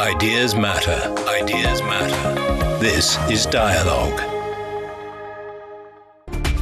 [0.00, 1.12] Ideas matter.
[1.26, 2.78] Ideas matter.
[2.78, 4.20] This is Dialogue.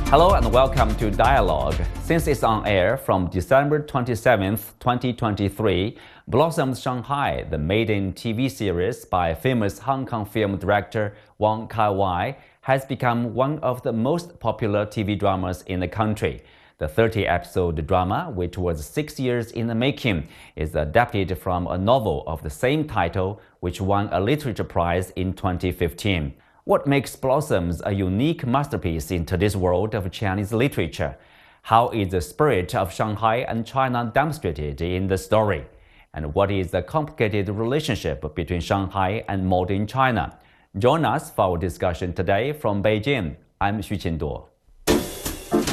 [0.08, 1.76] Hello and welcome to Dialogue.
[2.02, 9.34] Since it's on air from December 27th, 2023, Blossoms Shanghai, the maiden TV series by
[9.34, 14.86] famous Hong Kong film director Wong Kar Wai, has become one of the most popular
[14.86, 16.42] TV dramas in the country.
[16.78, 21.78] The 30 episode drama, which was six years in the making, is adapted from a
[21.78, 26.34] novel of the same title, which won a literature prize in 2015.
[26.64, 31.16] What makes Blossoms a unique masterpiece in today's world of Chinese literature?
[31.62, 35.64] How is the spirit of Shanghai and China demonstrated in the story?
[36.12, 40.38] And what is the complicated relationship between Shanghai and modern China?
[40.76, 43.36] Join us for our discussion today from Beijing.
[43.62, 44.48] I'm Xu Qinduo.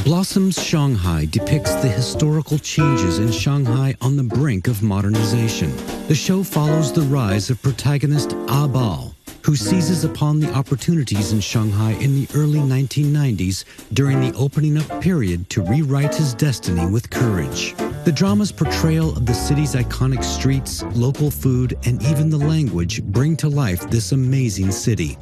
[0.03, 5.73] Blossoms Shanghai depicts the historical changes in Shanghai on the brink of modernization.
[6.09, 11.39] The show follows the rise of protagonist Ah Bao, who seizes upon the opportunities in
[11.39, 17.09] Shanghai in the early 1990s during the opening up period to rewrite his destiny with
[17.09, 17.73] courage.
[18.03, 23.37] The drama's portrayal of the city's iconic streets, local food, and even the language bring
[23.37, 25.17] to life this amazing city.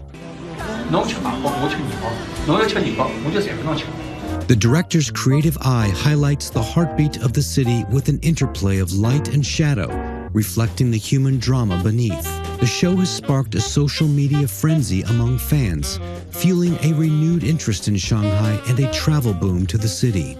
[4.51, 9.29] The director's creative eye highlights the heartbeat of the city with an interplay of light
[9.29, 9.87] and shadow,
[10.33, 12.25] reflecting the human drama beneath.
[12.59, 17.95] The show has sparked a social media frenzy among fans, fueling a renewed interest in
[17.95, 20.37] Shanghai and a travel boom to the city.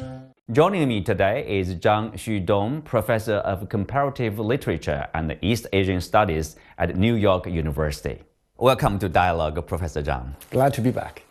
[0.52, 6.98] Joining me today is Zhang Xudong, professor of comparative literature and East Asian studies at
[6.98, 8.22] New York University.
[8.58, 10.34] Welcome to Dialogue, Professor Zhang.
[10.50, 11.24] Glad to be back.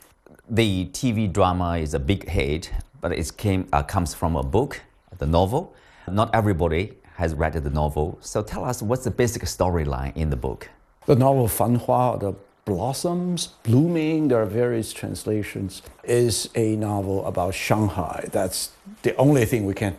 [0.53, 4.81] The TV drama is a big hit, but it came, uh, comes from a book,
[5.19, 5.77] the novel.
[6.11, 10.37] Not everybody has read the novel, so tell us what's the basic storyline in the
[10.37, 10.69] book.
[11.07, 12.35] The novel Fan Hua, the
[12.65, 18.29] blossoms blooming, there are various translations, is a novel about Shanghai.
[18.33, 18.73] That's
[19.03, 19.97] the only thing we can,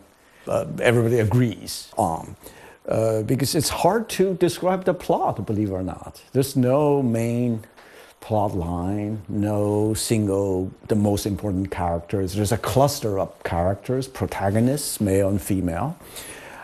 [0.50, 2.35] uh, everybody agrees on.
[2.90, 6.22] Uh, because it's hard to describe the plot, believe it or not.
[6.34, 7.63] There's no main
[8.21, 12.33] plot line, no single, the most important characters.
[12.33, 15.97] There's a cluster of characters, protagonists, male and female.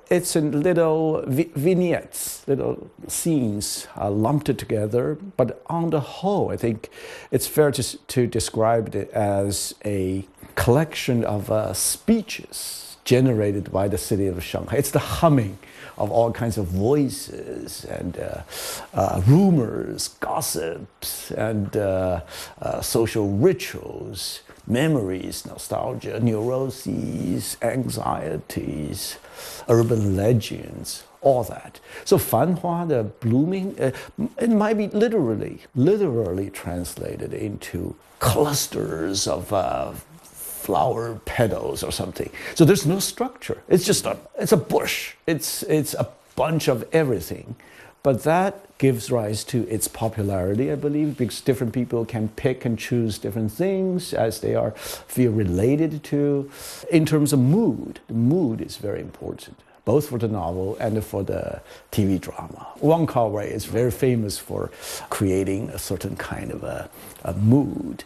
[0.10, 6.56] It's in little vi- vignettes, little scenes uh, lumped together, but on the whole, I
[6.56, 6.90] think
[7.32, 10.26] it's fair to, to describe it as a
[10.56, 14.76] collection of uh, speeches generated by the city of Shanghai.
[14.76, 15.58] It's the humming
[15.98, 18.42] of all kinds of voices and uh,
[18.94, 22.22] uh, rumors, gossips, and uh,
[22.62, 29.18] uh, social rituals, memories, nostalgia, neuroses, anxieties,
[29.70, 31.80] urban legends, all that.
[32.04, 33.92] So Fanhua, the blooming, uh,
[34.38, 39.54] it might be literally, literally translated into clusters of
[40.68, 42.30] flower petals or something.
[42.56, 43.60] So there's no structure.
[43.70, 45.14] It's just a it's a bush.
[45.26, 47.56] It's it's a bunch of everything.
[48.04, 52.78] But that gives rise to its popularity, I believe, because different people can pick and
[52.78, 54.72] choose different things as they are
[55.16, 56.52] feel related to.
[56.92, 61.24] In terms of mood, the mood is very important both for the novel and for
[61.24, 61.62] the
[61.94, 62.68] TV drama.
[62.82, 64.70] Wong Kar Wai is very famous for
[65.10, 66.90] creating a certain kind of a,
[67.24, 68.04] a mood.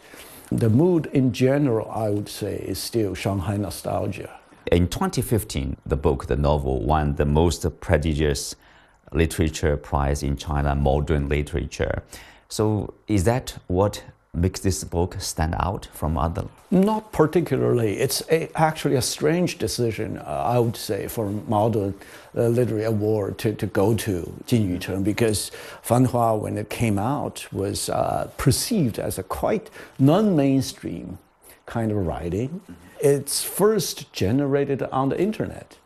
[0.58, 4.38] The mood in general, I would say, is still Shanghai nostalgia.
[4.70, 8.54] In 2015, the book, the novel, won the most prestigious
[9.12, 12.02] literature prize in China, modern literature.
[12.50, 14.04] So, is that what
[14.34, 16.46] makes this book stand out from other?
[16.70, 17.98] Not particularly.
[17.98, 21.92] It's a, actually a strange decision, uh, I would say, for modern
[22.34, 25.50] uh, literary award to, to go to Jin Yucheng because
[25.82, 31.18] Fan Hua, when it came out, was uh, perceived as a quite non-mainstream
[31.66, 32.62] kind of writing.
[33.00, 35.76] It's first generated on the internet.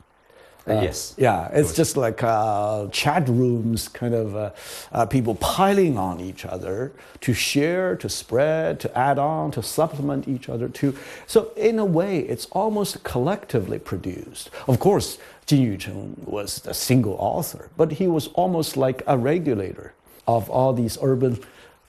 [0.69, 1.15] Uh, yes.
[1.17, 4.51] Yeah, it's just like uh, chat rooms, kind of uh,
[4.91, 10.27] uh, people piling on each other to share, to spread, to add on, to supplement
[10.27, 10.69] each other.
[10.69, 10.97] To
[11.27, 14.51] so in a way, it's almost collectively produced.
[14.67, 19.93] Of course, Jin Yucheng was the single author, but he was almost like a regulator
[20.27, 21.39] of all these urban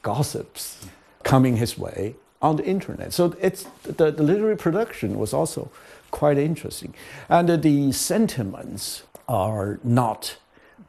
[0.03, 0.85] gossips
[1.23, 3.11] coming his way on the internet.
[3.11, 5.71] So it's the, the literary production was also
[6.11, 6.93] quite interesting.
[7.29, 10.37] And uh, the sentiments are not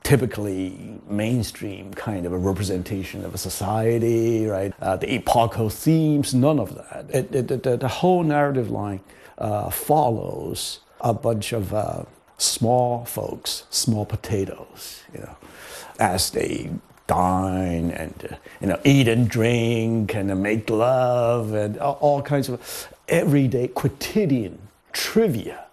[0.04, 4.72] typically mainstream kind of a representation of a society, right?
[4.80, 7.06] Uh, the epochal themes, none of that.
[7.10, 9.00] It, it, the, the, whole narrative line
[9.38, 12.04] uh, follows a bunch of uh,
[12.38, 15.36] small folks, small potatoes, you know,
[15.98, 16.70] as they
[17.08, 22.88] dine and uh, you know eat and drink and make love and all kinds of
[23.08, 25.64] everyday quotidian trivia.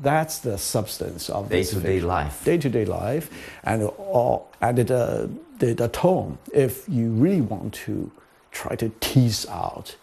[0.00, 2.08] That's the substance of Day-to-day fiction.
[2.08, 2.44] life.
[2.44, 3.30] Day-to-day life,
[3.64, 5.28] and all and the,
[5.58, 6.38] the the tone.
[6.52, 8.10] If you really want to
[8.52, 9.96] try to tease out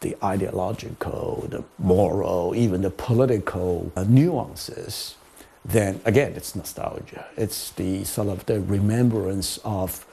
[0.00, 5.16] the ideological, the moral, even the political uh, nuances,
[5.64, 7.26] then again, it's nostalgia.
[7.36, 10.06] It's the sort of the remembrance of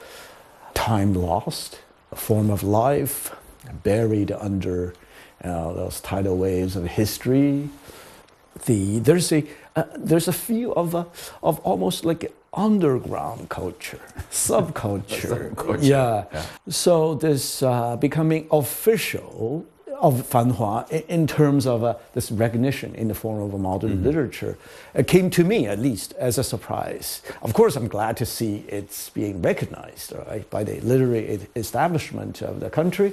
[0.74, 1.78] time lost,
[2.12, 3.34] a form of life
[3.82, 4.94] buried under
[5.44, 7.70] uh, those tidal waves of history.
[8.66, 9.44] The, there's, a,
[9.76, 11.06] uh, there's a feel of, a,
[11.42, 14.00] of almost like underground culture,
[14.30, 15.54] subculture.
[15.54, 16.24] Subculture, Yeah.
[16.32, 16.42] yeah.
[16.68, 19.64] So this uh, becoming official
[20.00, 24.04] of Fanhua in terms of uh, this recognition in the form of a modern Mm-hmm.
[24.04, 24.56] literature
[24.94, 27.20] uh, came to me at least as a surprise.
[27.42, 32.60] Of course, I'm glad to see it's being recognized right, by the literary establishment of
[32.60, 33.12] the country,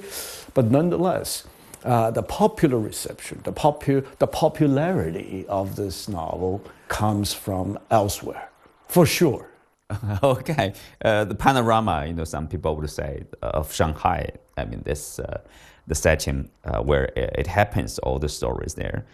[0.54, 1.44] but nonetheless,
[1.86, 8.50] uh, the popular reception, the, popu- the popularity of this novel comes from elsewhere,
[8.88, 9.50] for sure.
[10.24, 10.74] Okay,
[11.04, 14.32] uh, the panorama, you know, some people would say uh, of Shanghai.
[14.58, 15.42] I mean, this uh,
[15.86, 19.06] the setting uh, where it happens, all the stories there.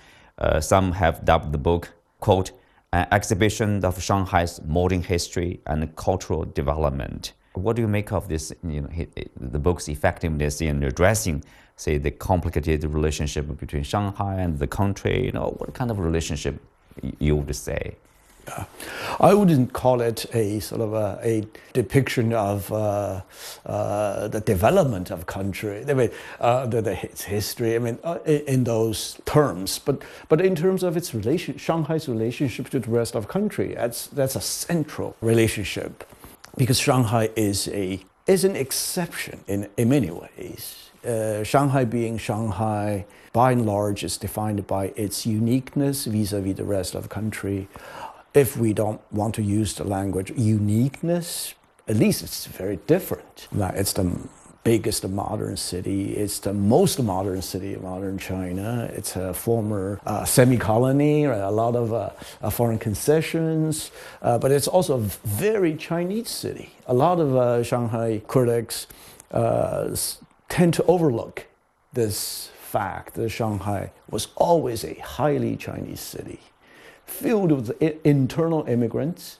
[0.62, 1.90] Some have dubbed the book
[2.22, 2.52] quote
[2.94, 7.34] an exhibition of Shanghai's modern history and cultural development.
[7.54, 8.54] What do you make of this?
[8.64, 8.90] You know,
[9.40, 11.44] the book's effectiveness in addressing,
[11.82, 15.26] say, the complicated relationship between Shanghai and the country.
[15.26, 16.56] You know, what kind of relationship
[17.20, 17.96] you would say?
[19.20, 23.22] I wouldn't call it a sort of a, a depiction of uh,
[23.66, 25.86] uh, the development of country.
[25.88, 27.76] I mean, uh, the, the, its history.
[27.76, 32.70] I mean, uh, in those terms, but but in terms of its relation, Shanghai's relationship
[32.70, 36.04] to the rest of country, that's that's a central relationship,
[36.58, 40.91] because Shanghai is a is an exception in in many ways.
[41.06, 46.96] Uh, Shanghai being Shanghai, by and large, is defined by its uniqueness vis-a-vis the rest
[46.96, 47.68] of the country
[48.34, 51.54] if we don't want to use the language uniqueness,
[51.88, 53.48] at least it's very different.
[53.52, 54.10] Like, It's the
[54.64, 56.14] biggest modern city.
[56.14, 58.90] It's the most modern city of modern China.
[58.94, 62.12] It's a former uh, semi-colony, a lot of uh,
[62.42, 66.70] uh, foreign concessions, uh, but it's also a very Chinese city.
[66.86, 68.88] A lot of uh, Shanghai critics
[69.32, 69.96] uh,
[70.52, 71.48] tend to overlook
[71.94, 76.42] this fact that Shanghai was always a highly Chinese city
[77.06, 79.40] filled with internal immigrants,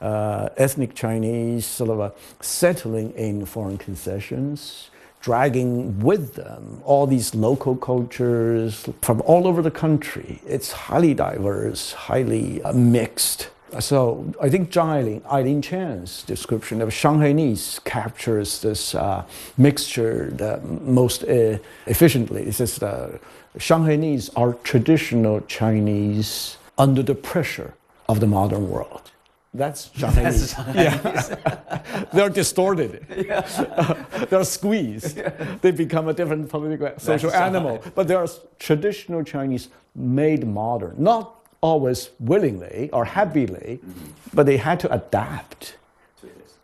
[0.00, 4.90] uh, ethnic Chinese, sort of settling in foreign concessions,
[5.20, 10.40] dragging with them all these local cultures from all over the country.
[10.44, 13.50] It's highly diverse, highly uh, mixed.
[13.80, 19.24] So I think Zhang Ailing, Eileen Chang's description of Shanghainese captures this uh,
[19.56, 22.42] mixture the most uh, efficiently.
[22.44, 23.18] It says uh,
[23.58, 27.74] Shanghainese are traditional Chinese under the pressure
[28.08, 29.10] of the modern world.
[29.52, 30.74] That's Shanghainese.
[30.74, 32.04] yeah.
[32.12, 33.06] They're distorted.
[33.28, 34.04] Yeah.
[34.30, 35.20] They're squeezed.
[35.60, 37.82] They become a different political social animal.
[37.94, 38.28] But they are
[38.58, 44.06] traditional Chinese made modern, not always willingly or happily, mm-hmm.
[44.32, 45.76] but they had to adapt.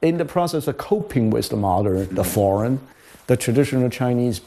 [0.03, 2.23] In the process of coping with the modern, the mm-hmm.
[2.23, 2.81] foreign,
[3.27, 4.41] the traditional Chinese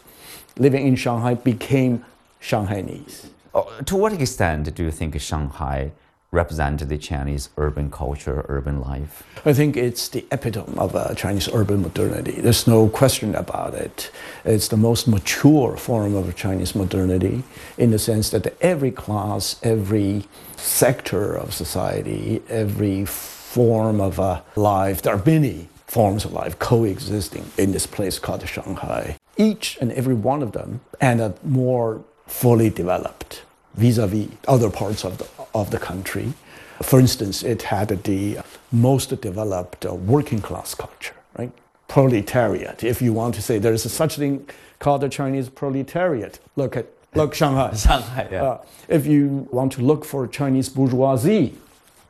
[0.58, 2.06] living in Shanghai became
[2.42, 3.28] Shanghainese.
[3.54, 5.92] Oh, to what extent do you think Shanghai
[6.32, 9.24] represented the Chinese urban culture, urban life?
[9.46, 12.42] I think it's the epitome of uh, Chinese urban modernity.
[12.42, 14.12] There's no question about it.
[14.44, 17.44] It's the most mature form of Chinese modernity
[17.78, 20.26] in the sense that every class, every
[20.58, 27.46] sector of society, every form of uh, life, there are many forms of life coexisting
[27.58, 29.16] in this place called Shanghai.
[29.38, 33.44] Each and every one of them, and uh, more fully developed
[33.76, 36.34] vis-a-vis other parts of the, of the country.
[36.82, 38.40] For instance, it had the
[38.72, 41.52] most developed working class culture, right?
[41.88, 42.84] Proletariat.
[42.84, 44.48] If you want to say there is a such thing
[44.80, 47.74] called the Chinese proletariat, look at look Shanghai.
[47.76, 48.44] Shanghai, yeah.
[48.44, 51.56] Uh, if you want to look for Chinese bourgeoisie,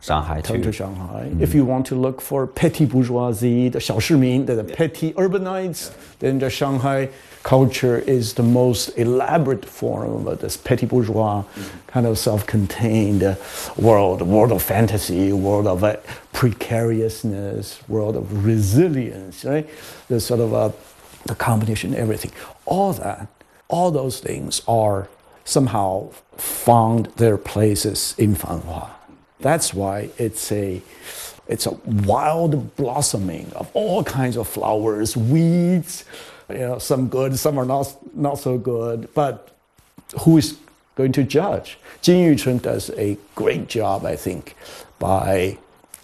[0.06, 0.64] Shanghai turn too.
[0.64, 1.30] to Shanghai.
[1.38, 6.40] If you want to look for petty bourgeoisie, the 小市民, the, the petty urbanites, then
[6.40, 7.08] the Shanghai
[7.44, 11.44] culture is the most elaborate form of this petty bourgeois
[11.86, 13.36] kind of self-contained uh,
[13.76, 15.96] world, world of fantasy, world of uh,
[16.32, 19.68] precariousness, world of resilience, right?
[20.08, 20.70] The sort of uh,
[21.26, 22.32] the combination, everything.
[22.64, 23.28] All that,
[23.68, 25.08] all those things are
[25.44, 28.90] somehow found their places in Fanhua.
[29.39, 30.81] That's why it's a
[31.47, 31.71] It's a
[32.05, 36.03] wild blossoming of all kinds of flowers, weeds,
[36.49, 39.55] you know, some good, some are not, not so good, but
[40.23, 40.57] who is
[40.95, 41.77] going to judge?
[42.01, 44.55] Jin Yucheng does a great job, I think,
[44.99, 45.57] by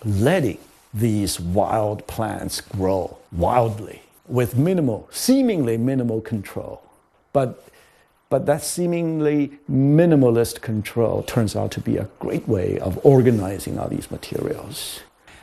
[0.05, 0.59] letting
[0.93, 6.81] these wild plants grow wildly with minimal, seemingly minimal control.
[7.33, 7.49] But,
[8.33, 13.87] but that seemingly minimalist control turns out to be a great way of organizing all
[13.87, 15.01] these materials.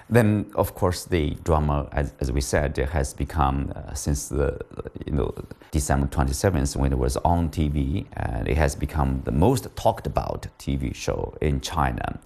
[0.08, 4.58] Then, of course, the drama, as, as we said, has become uh, since the
[5.06, 5.32] you know
[5.70, 10.48] December 27th when it was on TV, and it has become the most talked about
[10.58, 12.18] TV show in China.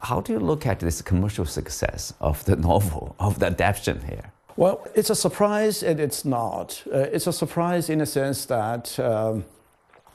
[0.00, 4.32] How do you look at this commercial success of the novel, of the adaptation here?
[4.56, 6.82] Well, it's a surprise and it's not.
[6.92, 9.44] Uh, it's a surprise in a sense that um,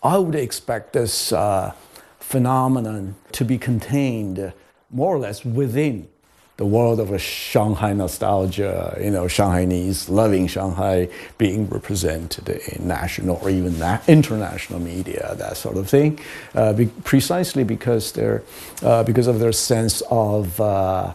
[0.04, 1.72] I would expect this uh,
[2.20, 4.52] phenomenon to be contained
[4.92, 6.10] more or less within
[6.58, 11.08] the world of a Shanghai nostalgia, you know, Shanghainese loving Shanghai
[11.38, 16.20] being represented in national or even na- international media, that sort of thing,
[16.54, 18.44] uh, be- precisely because they're,
[18.84, 21.14] uh, because of their sense of, uh,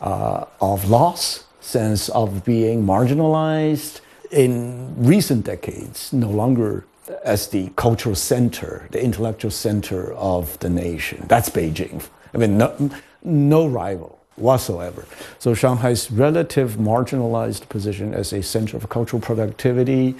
[0.00, 4.00] uh of loss, sense of being marginalized
[4.32, 6.84] in recent decades, no longer
[7.24, 11.24] as the cultural center, the intellectual center of the nation.
[11.28, 12.06] That's Beijing.
[12.34, 12.90] I mean, no,
[13.22, 15.04] no rival whatsoever.
[15.38, 20.16] So Shanghai's relative marginalized position as a center of cultural productivity,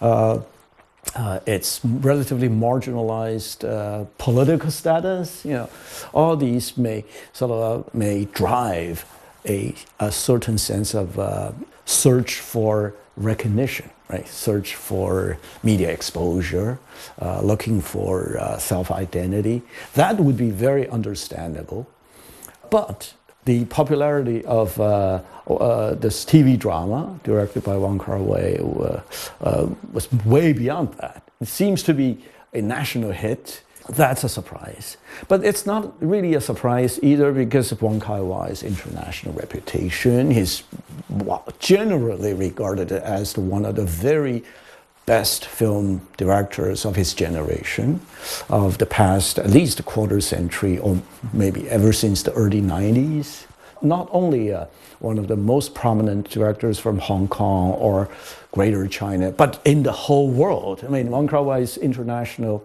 [0.00, 0.40] uh,
[1.14, 5.68] uh, its relatively marginalized uh, political status, you know,
[6.12, 9.04] all these may sort of uh, may drive
[9.46, 11.52] a, a certain sense of uh,
[11.84, 14.26] search for recognition, right?
[14.28, 16.78] Search for media exposure,
[17.20, 19.62] uh, looking for self identity.
[19.94, 21.86] That would be very understandable.
[22.70, 23.14] But
[23.46, 29.00] the popularity of uh, uh, this TV drama directed by Wong Kar Wai uh,
[29.40, 31.22] uh, was way beyond that.
[31.40, 33.62] It seems to be a national hit.
[33.88, 34.96] That's a surprise.
[35.28, 40.30] But it's not really a surprise either because of Wong Kar Wai's international reputation.
[40.30, 40.64] He's
[41.58, 44.42] generally regarded as one of the very
[45.06, 48.00] best film directors of his generation,
[48.50, 51.00] of the past at least a quarter century, or
[51.32, 53.46] maybe ever since the early 90s.
[53.82, 54.66] Not only uh,
[54.98, 58.08] one of the most prominent directors from Hong Kong or
[58.50, 60.82] Greater China, but in the whole world.
[60.84, 62.64] I mean, Wong Kar Wai's international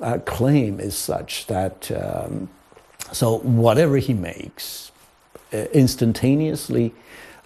[0.00, 2.48] uh, claim is such that um,
[3.12, 4.92] so whatever he makes
[5.52, 6.92] uh, instantaneously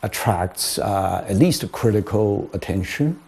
[0.02, 3.20] attracts uh, at least critical attention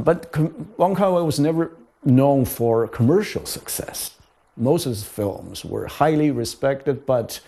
[0.00, 0.34] but
[0.76, 1.70] Wong Kar Wai was never
[2.04, 4.10] known for commercial success.
[4.56, 7.40] Most of his films were highly respected, but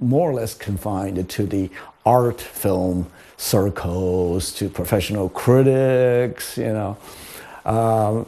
[0.00, 1.70] more or less confined to the
[2.04, 3.06] art film
[3.36, 6.96] circles, to professional critics, you know.
[7.64, 8.26] Um,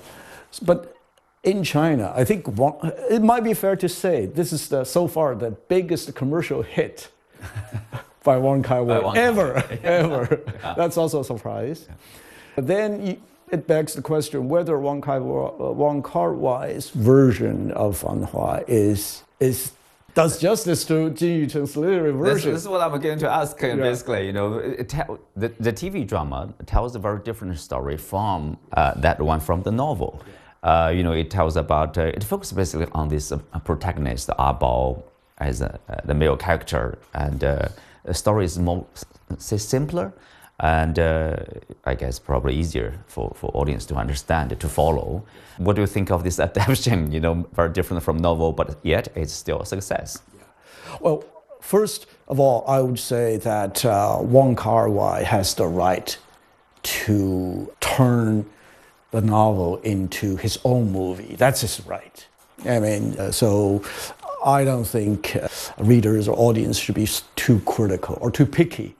[0.62, 0.96] but
[1.42, 2.46] in China, I think
[3.10, 7.10] it might be fair to say this is the, so far the biggest commercial hit
[8.24, 10.42] by Wong Kar Wai ever, ever.
[10.46, 10.74] Yeah.
[10.76, 11.86] That's also a surprise.
[11.88, 11.94] Yeah.
[12.56, 18.64] But then it begs the question whether Wong Kar, Wong Kar Wai's version of Fanhua
[18.66, 19.72] is, is
[20.14, 22.34] does justice to Jin Yucheng's literary version.
[22.34, 23.60] This, this, is what I'm going to ask.
[23.62, 23.76] Yeah.
[23.76, 29.20] Basically, you know, the, the TV drama tells a very different story from uh, that
[29.20, 30.20] one from the novel.
[30.62, 35.02] Uh, you know, it tells about uh, it focuses basically on this uh, protagonist Bao
[35.38, 37.68] as uh, the male character, and uh,
[38.04, 38.84] the story is more
[39.38, 40.12] simpler
[40.60, 41.36] and uh,
[41.84, 45.22] I guess probably easier for, for audience to understand, to follow.
[45.58, 47.12] What do you think of this adaptation?
[47.12, 50.20] You know, very different from novel, but yet it's still a success.
[51.00, 51.24] Well,
[51.60, 56.16] first of all, I would say that uh, Wong Kar Wai has the right
[56.82, 58.46] to turn
[59.10, 61.34] the novel into his own movie.
[61.36, 62.26] That's his right.
[62.64, 63.82] I mean, uh, so
[64.44, 65.48] I don't think uh,
[65.78, 68.96] readers or audience should be too critical or too picky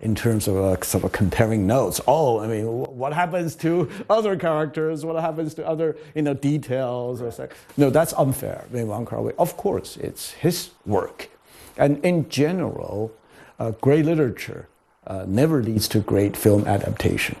[0.00, 2.00] in terms of uh, sort of comparing notes.
[2.06, 5.04] Oh, I mean, what happens to other characters?
[5.04, 7.22] What happens to other you know details?
[7.22, 7.48] Or so.
[7.76, 8.64] No, that's unfair.
[8.70, 11.30] I mean, of course, it's his work,
[11.76, 13.12] and in general,
[13.58, 14.68] uh, great literature
[15.06, 17.36] uh, never leads to great film adaptation.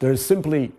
[0.00, 0.72] There's simply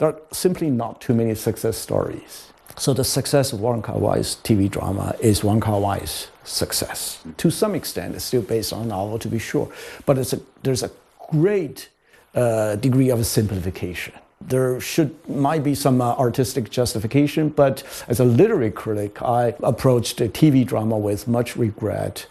[0.00, 2.48] there are simply not too many success stories.
[2.78, 7.22] So the success of Wong Kar Wai's TV drama is Wong Kar Wai's success.
[7.36, 9.68] To some extent, it's still based on a novel, to be sure,
[10.06, 10.90] but a, there's a
[11.30, 11.90] great
[12.34, 14.14] uh, degree of simplification.
[14.40, 20.16] There should might be some uh, artistic justification, but as a literary critic, I approached
[20.16, 22.26] the TV drama with much regret.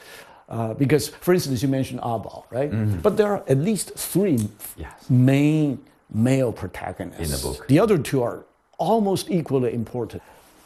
[0.49, 2.71] Uh, because, for instance, you mentioned Abao, right?
[3.03, 4.81] But there are at least three Mm-hmm.
[4.81, 5.09] Yes.
[5.11, 5.77] main
[6.11, 7.67] male protagonists In the book.
[7.67, 8.45] The other two are
[8.77, 10.21] almost equally important.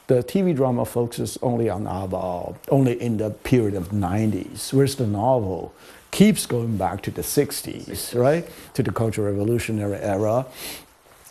[0.08, 5.08] The TV drama focuses only on Abao, only in the period of 90s, whereas the
[5.08, 5.74] novel
[6.12, 8.48] keeps going back to the 60s, right?
[8.74, 10.46] To the Cultural Revolutionary era.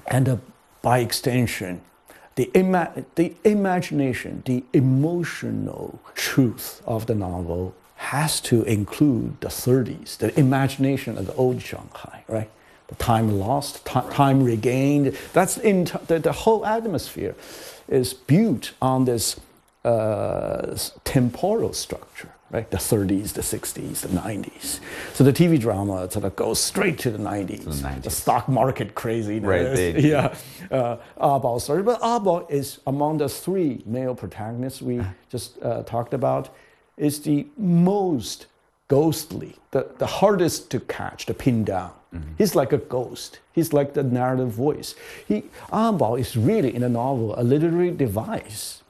[0.06, 0.36] And uh,
[0.80, 1.82] by extension,
[2.34, 10.16] the, ima- the imagination, the emotional truth of the novel has to include the 30s,
[10.16, 12.50] the imagination of the old Shanghai, right?
[12.92, 15.16] The time lost, ti- time regained.
[15.32, 17.34] That's in t- the, the whole atmosphere
[17.88, 19.40] is built on this
[19.84, 22.70] uh, temporal structure, right?
[22.70, 24.80] The 30s, the 60s, the 90s.
[25.14, 27.64] So the TV drama sort of goes straight to the 90s.
[27.64, 28.10] the 90s.
[28.10, 29.48] stock market craziness.
[29.48, 30.34] Right, they- yeah.
[30.70, 31.82] Uh, story.
[31.82, 36.50] But Abao is among the three male protagonists we just uh, talked about,
[36.98, 38.46] is the most
[38.88, 41.92] ghostly, the, the hardest to catch, to pin down.
[42.36, 43.40] He's like a ghost.
[43.52, 44.94] He's like the narrative voice.
[45.26, 48.82] He, Abao is really in a novel a literary device,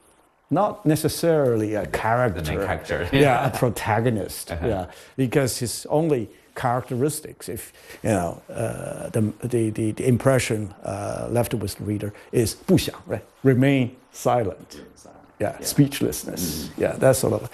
[0.50, 2.41] not necessarily a character.
[2.41, 3.09] The main character.
[3.12, 4.50] yeah, a protagonist.
[4.50, 4.87] Yeah,
[5.17, 11.55] because his only characteristics, if you know, uh, the, the, the, the impression uh, left
[11.55, 13.25] with the reader is 不响, right?
[13.43, 14.83] Remain silent.
[15.41, 16.71] Yeah, speechlessness.
[16.76, 17.50] Yeah, that sort of.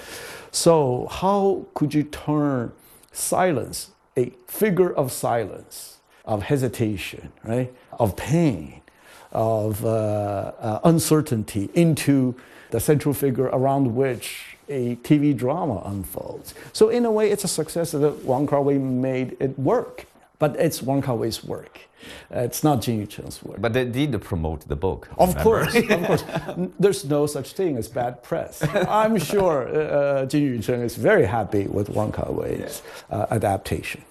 [0.51, 2.73] So how could you turn
[3.13, 8.81] silence, a figure of silence, of hesitation, right, of pain,
[9.33, 12.35] of uh, uh, uncertainty into
[12.71, 16.55] the central figure around which a TV drama unfolds.
[16.73, 20.05] So in a way, it's a success that Wong Kar-wai made it work.
[20.39, 21.81] But it's Wong Kar-wai's work.
[22.35, 23.61] Uh, it's not Jin Yucheng's work.
[23.61, 25.09] But they did promote the book.
[25.19, 25.43] Of remember?
[25.43, 26.25] course, of course.
[26.79, 28.63] There's no such thing as bad press.
[28.89, 34.03] I'm sure uh, Jin Yucheng is very happy with Wong Kar-wai's uh, adaptation.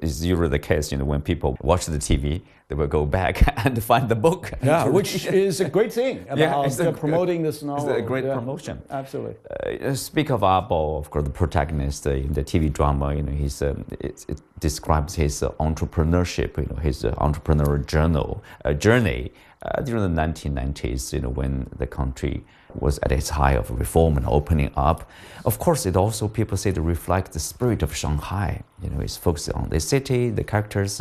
[0.00, 3.42] It's usually the case, you know, when people watch the TV, they will go back
[3.64, 4.52] and find the book.
[4.62, 8.24] Yeah, which is a great thing about Yeah, it's a promoting this it's a great
[8.24, 8.82] Yeah, promotion.
[8.90, 9.36] Absolutely.
[9.50, 13.14] Uh, speak of Abao, of course, the protagonist uh, in the TV drama.
[13.14, 16.56] You know, he's um, it, it describes his uh, entrepreneurship.
[16.56, 21.12] You know, his uh, entrepreneurial journal uh, journey uh, during the 1990s.
[21.12, 25.08] You know, when the country was at its high of reform and opening up.
[25.44, 28.62] Of course, it also people say to reflect the spirit of Shanghai.
[28.82, 31.00] You know, it's focused on the city, the characters,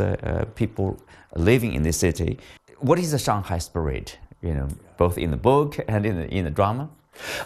[0.54, 0.99] people
[1.36, 2.39] living in this city.
[2.80, 4.17] What is the Shanghai spirit?
[4.41, 4.67] You know,
[4.98, 6.89] both in the book and in the, in the drama.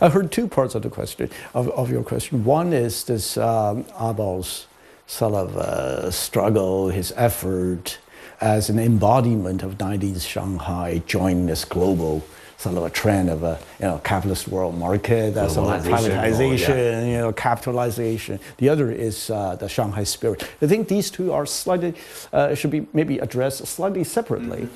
[0.02, 2.44] I heard two parts of the question of, of your question.
[2.44, 4.68] One is this um, Abao's
[5.06, 8.00] sort of uh, struggle, his effort
[8.40, 12.24] as an embodiment of 90s Shanghai, joining this global
[12.58, 17.04] sort of a trend of a you know capitalist world market, that sort of privatization,
[17.04, 18.40] oh, you know capitalization.
[18.58, 20.44] The other is uh, the Shanghai spirit.
[20.62, 21.94] I think these two are slightly
[22.34, 24.68] uh, should be maybe addressed slightly separately.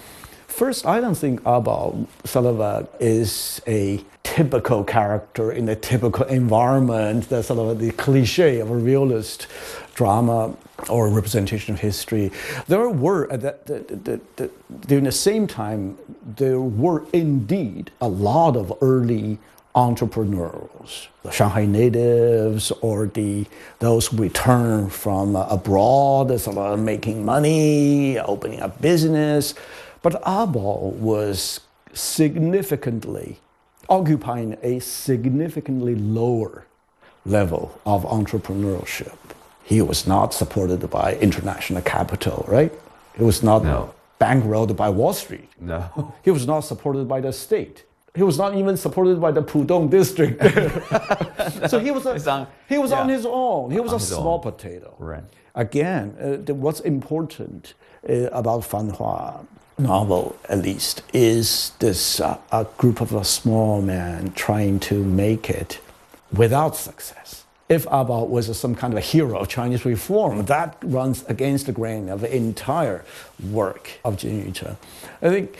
[0.47, 7.43] First, I don't think Abao Salava is a typical character in a typical environment, the
[7.43, 9.45] sort of the cliche of a realist
[9.93, 10.55] drama
[10.87, 12.31] or representation of history.
[12.69, 14.49] There were, at that,
[14.87, 15.97] during the same time,
[16.37, 19.37] there were indeed a lot of early
[19.75, 23.45] entrepreneurs, the Shanghai natives or the
[23.79, 29.55] those who return from abroad, sort of making money, opening a business.
[30.01, 31.59] But Abao was
[31.93, 33.39] significantly
[33.91, 36.65] occupying a significantly lower
[37.25, 39.17] level of entrepreneurship.
[39.63, 42.71] He was not supported by international capital, right?
[43.17, 43.93] He was not No.
[44.19, 45.49] bankrolled by Wall Street.
[45.59, 45.81] No.
[46.23, 47.83] He was not supported by the state.
[48.15, 50.37] He was not even supported by the Pudong district.
[51.71, 53.71] so he was, a, on- he was on his own.
[53.71, 54.41] He was On a small own.
[54.51, 54.89] potato.
[54.99, 55.23] Right.
[55.55, 57.73] Again, uh, the, what's important
[58.09, 59.45] uh, about Fanhua
[59.81, 65.49] novel, at least, is this uh, a group of a small man trying to make
[65.49, 65.79] it
[66.31, 67.43] without success.
[67.67, 71.71] If Abao was some kind of a hero of Chinese reform, that runs against the
[71.71, 73.05] grain of the entire
[73.49, 74.75] work of Jin Yucheng.
[75.21, 75.57] I think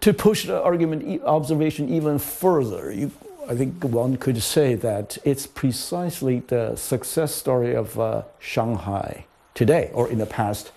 [0.00, 3.10] to push the argument observation even further, you,
[3.48, 9.90] I think one could say that it's precisely the success story of uh, Shanghai today,
[9.92, 10.70] or in the past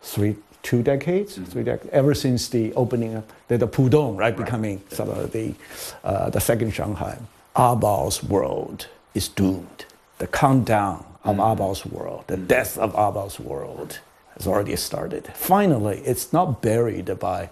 [0.00, 1.44] three, two decades, mm-hmm.
[1.44, 5.54] three decades, ever since the opening of the, the Pudong, right, becoming sort of the,
[6.02, 7.16] uh, the second Shanghai.
[7.54, 9.84] Ah Abao's world is doomed.
[10.18, 11.40] The countdown of mm-hmm.
[11.40, 14.00] ah Abao's world, the death of ah Abao's world
[14.36, 15.26] has already started.
[15.34, 17.48] Finally, it's not buried by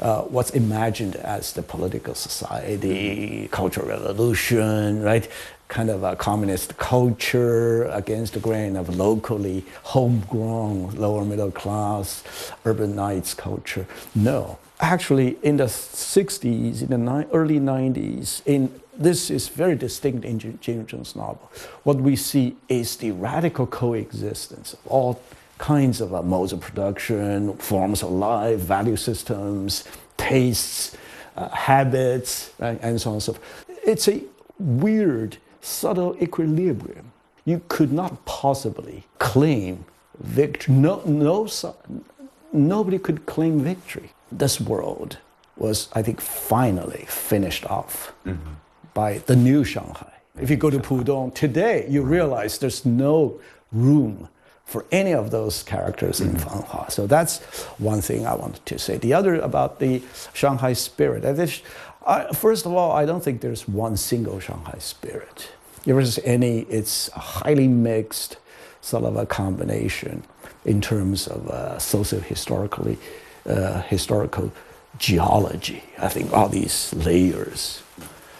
[0.00, 5.28] uh, what's imagined as the political society, cultural revolution, right?
[5.68, 12.22] Kind of a communist culture against the grain of locally homegrown lower middle class
[12.64, 13.86] urbanites culture.
[14.14, 14.58] No.
[14.78, 20.58] Actually, in the 60s, in the early 90s, in this is very distinct in Jin
[20.58, 21.50] Yucheng's novel.
[21.82, 25.20] What we see is the radical coexistence of all
[25.58, 29.84] kinds of uh, modes of production, forms of life, value systems,
[30.16, 30.96] tastes,
[31.36, 33.66] uh, habits, right, and so on and so forth.
[33.84, 34.22] It's a
[34.58, 37.12] weird, subtle equilibrium.
[37.44, 39.84] You could not possibly claim
[40.18, 40.74] victory.
[40.74, 41.48] No, no,
[42.52, 44.10] nobody could claim victory.
[44.32, 45.18] This world
[45.56, 48.54] was, I think, finally finished off mm-hmm.
[48.94, 50.12] by the new Shanghai.
[50.40, 53.40] If you go to Pudong today, you realize there's no
[53.72, 54.28] room
[54.66, 56.48] for any of those characters in mm-hmm.
[56.48, 56.90] Fanhua.
[56.90, 57.38] So that's
[57.78, 58.98] one thing I wanted to say.
[58.98, 60.02] The other about the
[60.34, 61.24] Shanghai spirit.
[62.04, 65.50] I, first of all, I don't think there's one single Shanghai spirit.
[65.78, 68.38] If there's any, it's a highly mixed
[68.80, 70.24] sort of a combination
[70.64, 72.98] in terms of uh, socio-historically,
[73.48, 74.52] uh, historical
[74.98, 75.84] geology.
[75.98, 77.82] I think all these layers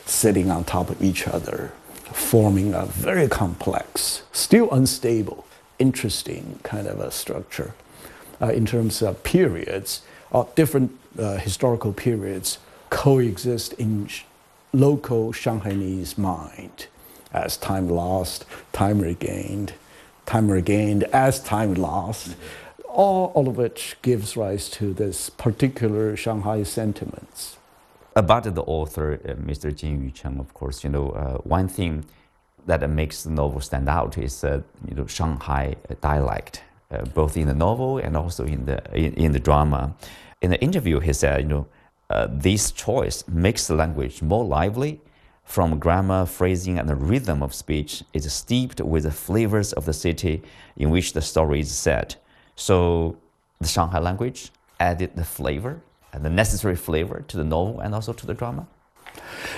[0.07, 1.73] sitting on top of each other,
[2.13, 5.46] forming a very complex, still unstable
[5.79, 7.75] interesting kind of a structure
[8.41, 12.59] uh, in terms of periods, or uh, different uh, historical periods
[12.91, 14.23] coexist in sh-
[14.73, 16.87] local Shanghainese mind
[17.33, 19.75] as time lost, time regained,
[20.25, 22.37] time regained as time lost.
[22.89, 27.59] All, all of which gives rise to this particular Shanghai sentiments.
[28.15, 29.75] About the author, uh, Mr.
[29.75, 32.07] Jin Yucheng, of course, you know, uh, one thing
[32.67, 37.47] that makes the novel stand out is uh, you know Shanghai dialect, uh, both in
[37.47, 39.95] the novel and also in the in, in, the drama.
[40.43, 41.67] In the interview, he said, you know,
[42.11, 45.01] uh, this choice makes the language more lively.
[45.45, 49.93] From grammar, phrasing, and the rhythm of speech is steeped with the flavors of the
[49.93, 50.43] city
[50.77, 52.17] in which the story is set.
[52.57, 53.17] So,
[53.61, 54.51] the Shanghai language
[54.81, 55.81] added the flavor
[56.13, 58.67] and the necessary flavor to the novel and also to the drama.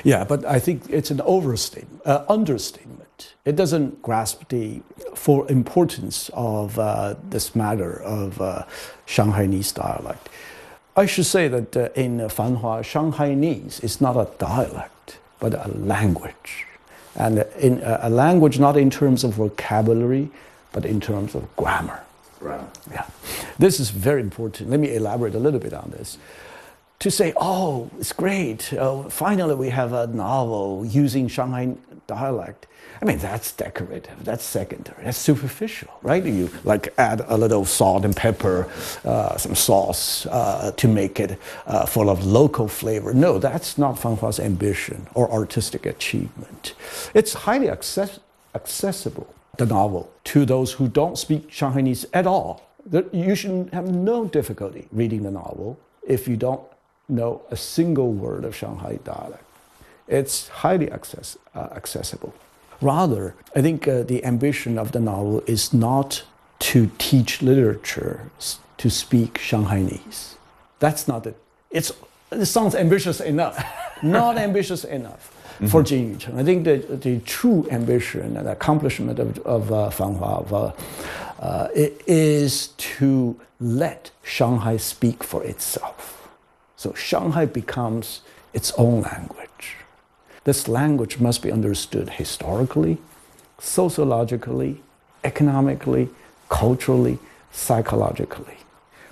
[0.05, 3.35] Yeah, but I think it's an overstatement, uh, understatement.
[3.45, 4.83] It doesn't grasp the
[5.15, 8.65] full importance of uh, this matter of uh,
[9.07, 10.29] Shanghainese dialect.
[10.97, 16.67] I should say that uh, in Fanhua, Shanghainese is not a dialect, but a language.
[17.17, 20.31] And in uh, a language not in terms of vocabulary,
[20.73, 22.03] but in terms of grammar.
[22.41, 22.61] Right.
[22.91, 23.07] Yeah.
[23.59, 24.71] This is very important.
[24.71, 26.19] Let me elaborate a little bit on this
[27.01, 28.73] to say, oh, it's great.
[28.73, 31.75] Uh, finally, we have a novel using Shanghai
[32.07, 32.67] dialect.
[33.01, 34.25] I mean, that's decorative.
[34.25, 35.05] That's secondary.
[35.05, 36.25] That's superficial, right?
[36.25, 38.69] You like add a little salt and pepper,
[39.05, 43.15] uh, some sauce uh, to make it uh, full of local flavor.
[43.15, 46.75] No, that's not Fanhua's ambition or artistic achievement.
[47.15, 48.19] It's highly access-
[48.57, 52.69] accessible, the novel, to those who don't speak Shanghainese at all.
[53.13, 56.63] You should have no difficulty reading the novel if you don't
[57.09, 59.45] know a single word of Shanghai dialect.
[60.07, 62.35] It's highly access, uh, accessible.
[62.81, 66.23] Rather, I think uh, the ambition of the novel is not
[66.61, 68.31] to teach literature
[68.79, 70.35] to speak Shanghainese.
[70.79, 71.37] That's not it.
[71.71, 71.93] It's,
[72.31, 73.63] it sounds ambitious enough,
[74.03, 75.67] not ambitious enough mm-hmm.
[75.67, 76.39] for Jin Yucheng.
[76.39, 80.73] I think the, the true ambition and accomplishment of, of uh, Fanhua of, uh,
[81.41, 86.18] uh, is to let Shanghai speak for itself
[86.79, 89.77] so Shanghai becomes its own language.
[90.45, 92.99] This language must be understood historically,
[93.59, 94.81] sociologically,
[95.25, 96.09] economically,
[96.49, 97.19] culturally,
[97.51, 98.59] psychologically.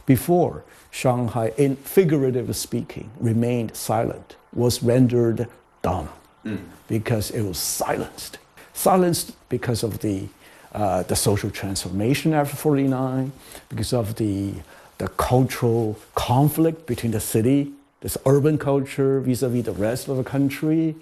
[0.06, 5.48] Before, Shanghai, in figurative speaking, remained silent, was rendered
[5.82, 6.08] dumb
[6.44, 6.60] mm.
[6.86, 8.38] because it was silenced.
[8.74, 10.28] Silenced because of the,
[10.72, 13.32] uh, the social transformation after 49,
[13.68, 14.52] because of the
[14.98, 20.94] the cultural conflict between the city, this urban culture vis-a-vis the rest of the country,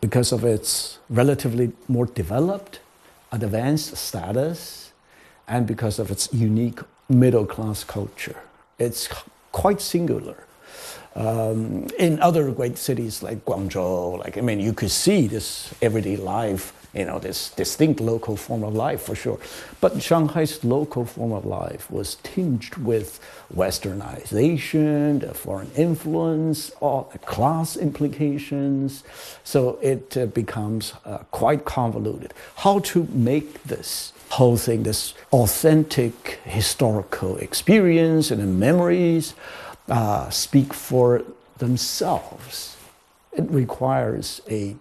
[0.00, 2.80] because of its relatively more developed,
[3.32, 4.92] advanced status,
[5.46, 8.36] and because of its unique middle class culture.
[8.78, 9.08] It's
[9.52, 10.44] quite singular.
[11.16, 16.16] Um, in other great cities like Guangzhou, like I mean, you could see this everyday
[16.16, 19.38] life you know, this distinct local form of life for sure.
[19.80, 23.20] But Shanghai's local form of life was tinged with
[23.54, 29.04] westernization, the foreign influence, all the class implications.
[29.44, 32.34] So it uh, becomes uh, quite convoluted.
[32.56, 39.34] How to make this whole thing, this authentic historical experience and memories,
[39.88, 41.22] uh, speak for
[41.58, 42.76] themselves.
[43.32, 44.76] It requires a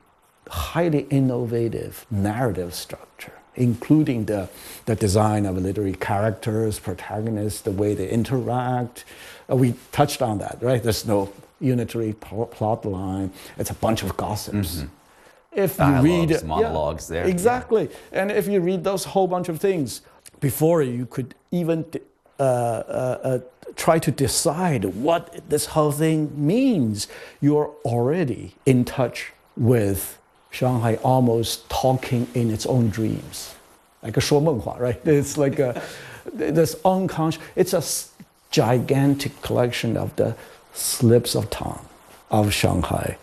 [0.49, 4.49] highly innovative narrative structure, including the,
[4.85, 9.05] the design of literary characters, protagonists, the way they interact.
[9.49, 10.81] Uh, we touched on that, right?
[10.81, 14.77] There's no unitary plot line, it's a bunch of gossips.
[14.77, 14.88] Mm-hmm.
[15.51, 17.25] If Dialogues, you read monologues yeah, there.
[17.25, 17.83] Exactly.
[17.83, 18.21] Yeah.
[18.21, 20.01] And if you read those whole bunch of things,
[20.39, 21.85] before you could even
[22.39, 23.39] uh, uh, uh,
[23.75, 27.07] try to decide what this whole thing means,
[27.41, 30.18] you're already in touch with
[30.50, 33.55] Shanghai almost talking in its own dreams,
[34.03, 35.00] like a 说梦话, right?
[35.05, 35.83] It's like a,
[36.33, 37.83] this unconscious, it's a
[38.50, 40.37] gigantic collection of the
[40.72, 41.85] slips of tongue
[42.31, 43.18] of Shanghai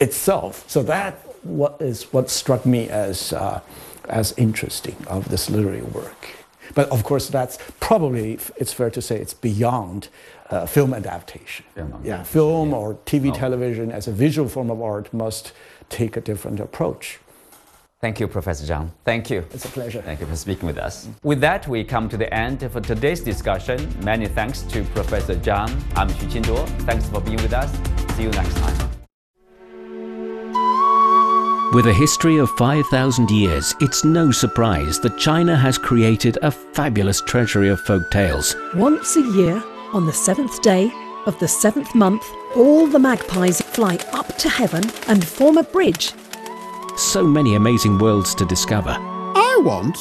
[0.00, 0.64] itself.
[0.68, 3.60] So that what is what struck me as, uh,
[4.08, 6.28] as interesting of this literary work.
[6.74, 10.08] But of course, that's probably, it's fair to say, it's beyond
[10.50, 11.64] uh, film adaptation.
[11.74, 12.76] Film, yeah, film yeah.
[12.76, 13.34] or TV, oh.
[13.34, 15.52] television as a visual form of art must
[15.89, 17.19] take a different approach.
[18.01, 18.91] Thank you, Professor Zhang.
[19.03, 19.45] Thank you.
[19.51, 20.01] It's a pleasure.
[20.01, 21.09] Thank you for speaking with us.
[21.21, 23.93] With that, we come to the end of today's discussion.
[24.05, 25.69] Many thanks to Professor Zhang.
[25.97, 26.65] I'm Xu Qinduo.
[26.83, 27.69] Thanks for being with us.
[28.15, 28.89] See you next time.
[31.73, 37.21] With a history of 5,000 years, it's no surprise that China has created a fabulous
[37.21, 38.55] treasury of folk tales.
[38.75, 39.61] Once a year,
[39.93, 40.89] on the seventh day
[41.27, 42.23] of the seventh month,
[42.55, 46.13] all the magpies fly up to heaven and form a bridge.
[46.97, 48.95] So many amazing worlds to discover.
[48.99, 49.97] I want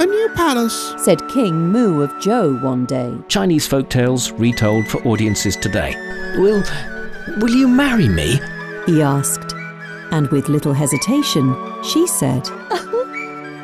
[0.00, 3.16] a new palace, said King Mu of Zhou one day.
[3.28, 5.94] Chinese folk tales retold for audiences today.
[6.38, 6.62] Will,
[7.38, 8.40] will you marry me?
[8.86, 9.54] He asked.
[10.10, 12.48] And with little hesitation, she said,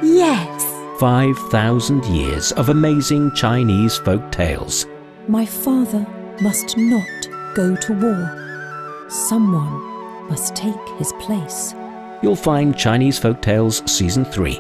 [0.03, 0.65] Yes.
[1.01, 4.87] 5,000 years of amazing Chinese folk tales.
[5.29, 6.07] My father
[6.41, 7.18] must not
[7.59, 9.09] go to war.
[9.09, 11.75] Someone must take his place.
[12.23, 14.55] You'll find Chinese Folk Tales Season 3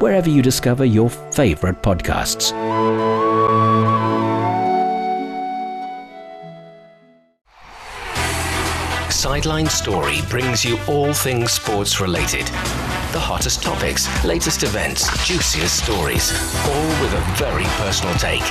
[0.00, 2.50] wherever you discover your favorite podcasts.
[9.12, 12.46] Sideline Story brings you all things sports related.
[13.12, 16.32] The hottest topics, latest events, juiciest stories,
[16.66, 18.42] all with a very personal take.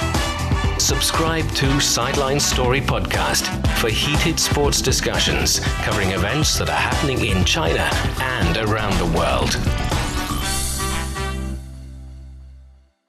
[0.80, 3.48] Subscribe to Sideline Story Podcast
[3.80, 7.90] for heated sports discussions covering events that are happening in China
[8.20, 9.79] and around the world.